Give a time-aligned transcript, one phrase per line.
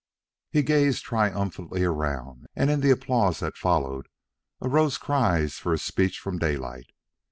[0.49, 4.07] He gazed triumphantly around, and in the applause that followed
[4.59, 6.87] arose cries for a speech from Daylight.